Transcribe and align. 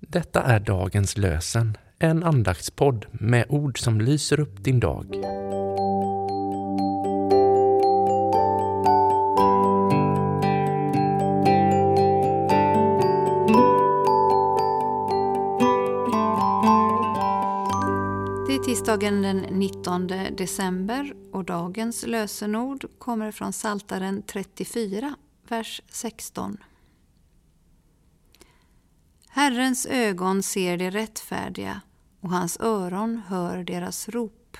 Detta 0.00 0.42
är 0.42 0.60
dagens 0.60 1.16
lösen, 1.16 1.76
en 1.98 2.24
andaktspodd 2.24 3.06
med 3.12 3.46
ord 3.48 3.78
som 3.78 4.00
lyser 4.00 4.40
upp 4.40 4.64
din 4.64 4.80
dag. 4.80 5.06
Det 18.46 18.54
är 18.54 18.64
tisdagen 18.64 19.22
den 19.22 19.36
19 19.36 20.06
december 20.38 21.12
och 21.32 21.44
dagens 21.44 22.06
lösenord 22.06 22.84
kommer 22.98 23.32
från 23.32 23.52
Saltaren 23.52 24.22
34, 24.22 25.14
vers 25.48 25.82
16. 25.88 26.56
Herrens 29.40 29.86
ögon 29.86 30.42
ser 30.42 30.76
de 30.76 30.90
rättfärdiga 30.90 31.80
och 32.20 32.30
hans 32.30 32.60
öron 32.60 33.22
hör 33.26 33.64
deras 33.64 34.08
rop. 34.08 34.56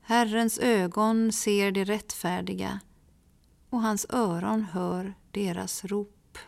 Herrens 0.00 0.58
ögon 0.58 1.32
ser 1.32 1.72
de 1.72 1.84
rättfärdiga 1.84 2.80
och 3.70 3.80
hans 3.82 4.06
öron 4.10 4.64
hör 4.64 5.14
deras 5.30 5.84
rop. 5.84 6.38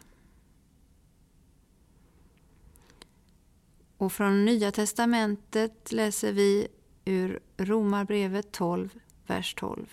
Och 3.97 4.13
från 4.13 4.45
Nya 4.45 4.73
testamentet 4.73 5.93
läser 5.93 6.33
vi 6.33 6.69
ur 7.05 7.41
Romarbrevet 7.57 8.53
12, 8.53 8.99
vers 9.27 9.55
12. 9.55 9.87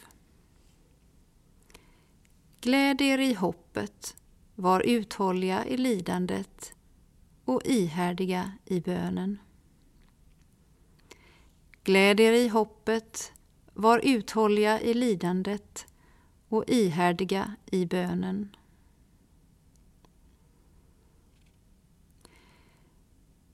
Gläd 2.61 3.01
er 3.01 3.17
i 3.17 3.33
hoppet, 3.33 4.15
var 4.59 4.81
uthålliga 4.81 5.65
i 5.65 5.77
lidandet 5.77 6.73
och 7.45 7.61
ihärdiga 7.65 8.51
i 8.65 8.79
bönen. 8.79 9.39
Gläd 11.83 12.19
er 12.19 12.33
i 12.33 12.47
hoppet, 12.47 13.31
var 13.73 14.01
uthålliga 14.03 14.81
i 14.81 14.93
lidandet 14.93 15.87
och 16.49 16.63
ihärdiga 16.67 17.55
i 17.65 17.85
bönen. 17.85 18.55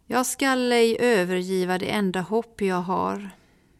Jag 0.05 0.25
skall 0.25 0.71
ej 0.71 0.97
övergiva 0.99 1.77
det 1.77 1.89
enda 1.91 2.21
hopp 2.21 2.61
jag 2.61 2.81
har. 2.81 3.29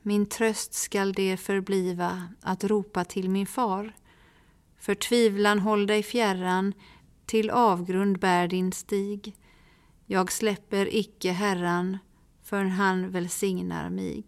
Min 0.01 0.25
tröst 0.25 0.73
skall 0.73 1.13
det 1.13 1.37
förbliva 1.37 2.27
att 2.41 2.63
ropa 2.63 3.05
till 3.05 3.29
min 3.29 3.47
far. 3.47 3.93
Förtvivlan 4.77 5.59
håll 5.59 5.87
dig 5.87 6.03
fjärran, 6.03 6.73
till 7.25 7.49
avgrund 7.49 8.19
bär 8.19 8.47
din 8.47 8.71
stig. 8.71 9.35
Jag 10.05 10.31
släpper 10.31 10.95
icke 10.95 11.31
Herran 11.31 11.97
förrän 12.41 12.71
han 12.71 13.09
välsignar 13.09 13.89
mig. 13.89 14.23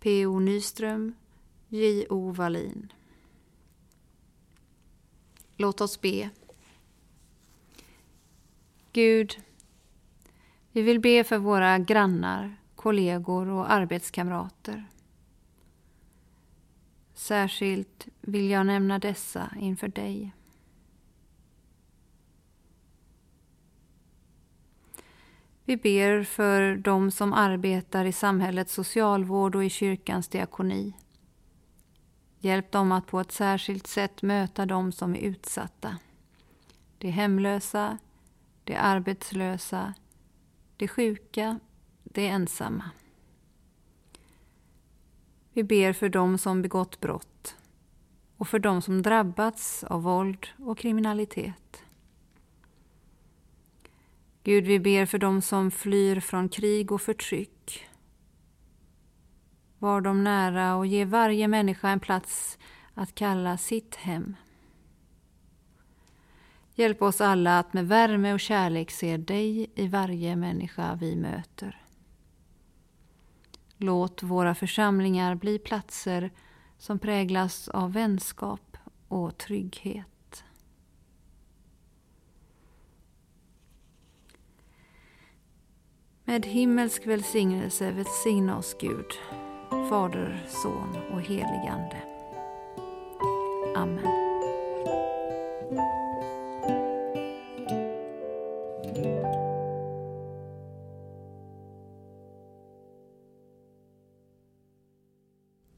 P.O. 0.00 0.38
Nyström, 0.40 1.14
J.O. 1.68 2.32
Wallin. 2.32 2.92
Låt 5.56 5.80
oss 5.80 6.00
be. 6.00 6.30
Gud, 8.92 9.36
vi 10.72 10.82
vill 10.82 11.00
be 11.00 11.24
för 11.24 11.38
våra 11.38 11.78
grannar, 11.78 12.56
kollegor 12.74 13.48
och 13.48 13.72
arbetskamrater. 13.72 14.88
Särskilt 17.14 18.08
vill 18.20 18.50
jag 18.50 18.66
nämna 18.66 18.98
dessa 18.98 19.50
inför 19.60 19.88
dig. 19.88 20.32
Vi 25.64 25.76
ber 25.76 26.22
för 26.22 26.76
dem 26.76 27.10
som 27.10 27.32
arbetar 27.32 28.04
i 28.04 28.12
samhällets 28.12 28.74
socialvård 28.74 29.54
och 29.54 29.64
i 29.64 29.70
kyrkans 29.70 30.28
diakoni. 30.28 30.92
Hjälp 32.38 32.72
dem 32.72 32.92
att 32.92 33.06
på 33.06 33.20
ett 33.20 33.32
särskilt 33.32 33.86
sätt 33.86 34.22
möta 34.22 34.66
dem 34.66 34.92
som 34.92 35.14
är 35.14 35.18
utsatta. 35.18 35.98
De 36.98 37.10
hemlösa, 37.10 37.98
de 38.64 38.76
arbetslösa, 38.76 39.94
de 40.76 40.88
sjuka, 40.88 41.58
de 42.02 42.28
ensamma. 42.28 42.90
Vi 45.52 45.64
ber 45.64 45.92
för 45.92 46.08
dem 46.08 46.38
som 46.38 46.62
begått 46.62 47.00
brott 47.00 47.56
och 48.36 48.48
för 48.48 48.58
dem 48.58 48.82
som 48.82 49.02
drabbats 49.02 49.84
av 49.84 50.02
våld 50.02 50.46
och 50.58 50.78
kriminalitet. 50.78 51.84
Gud, 54.44 54.64
vi 54.64 54.80
ber 54.80 55.06
för 55.06 55.18
dem 55.18 55.42
som 55.42 55.70
flyr 55.70 56.20
från 56.20 56.48
krig 56.48 56.92
och 56.92 57.02
förtryck. 57.02 57.86
Var 59.78 60.00
dem 60.00 60.24
nära 60.24 60.76
och 60.76 60.86
ge 60.86 61.04
varje 61.04 61.48
människa 61.48 61.88
en 61.88 62.00
plats 62.00 62.58
att 62.94 63.14
kalla 63.14 63.58
sitt 63.58 63.94
hem. 63.94 64.36
Hjälp 66.74 67.02
oss 67.02 67.20
alla 67.20 67.58
att 67.58 67.72
med 67.72 67.88
värme 67.88 68.32
och 68.32 68.40
kärlek 68.40 68.90
se 68.90 69.16
dig 69.16 69.70
i 69.74 69.88
varje 69.88 70.36
människa 70.36 70.94
vi 70.94 71.16
möter. 71.16 71.82
Låt 73.76 74.22
våra 74.22 74.54
församlingar 74.54 75.34
bli 75.34 75.58
platser 75.58 76.30
som 76.78 76.98
präglas 76.98 77.68
av 77.68 77.92
vänskap 77.92 78.76
och 79.08 79.38
trygghet. 79.38 80.13
Med 86.34 86.46
himmelsk 86.46 87.06
välsignelse 87.06 87.90
välsigna 87.90 88.58
oss 88.58 88.76
Gud, 88.80 89.06
Fader, 89.90 90.44
Son 90.48 90.96
och 91.12 91.22
helig 91.22 91.68
Ande. 91.70 91.96
Amen. 93.76 94.04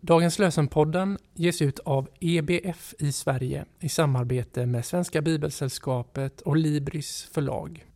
Dagens 0.00 0.38
lösenpodden 0.38 1.18
ges 1.34 1.62
ut 1.62 1.78
av 1.78 2.08
EBF 2.20 2.94
i 2.98 3.12
Sverige 3.12 3.64
i 3.80 3.88
samarbete 3.88 4.66
med 4.66 4.84
Svenska 4.84 5.22
Bibelsällskapet 5.22 6.40
och 6.40 6.56
Libris 6.56 7.28
förlag. 7.32 7.86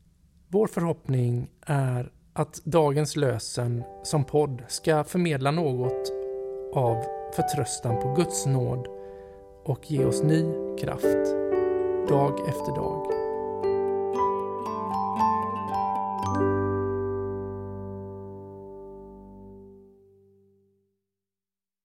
Vår 0.49 0.67
förhoppning 0.67 1.51
är 1.61 2.13
att 2.33 2.65
dagens 2.65 3.17
lösen 3.17 3.85
som 4.03 4.25
podd 4.25 4.63
ska 4.69 5.05
förmedla 5.05 5.51
något 5.51 6.13
av 6.75 7.05
förtröstan 7.37 8.01
på 8.01 8.15
Guds 8.15 8.47
nåd 8.47 8.89
och 9.65 9.91
ge 9.91 10.05
oss 10.05 10.23
ny 10.23 10.45
kraft 10.79 11.37
dag 12.09 12.49
efter 12.49 12.77
dag. 12.77 13.20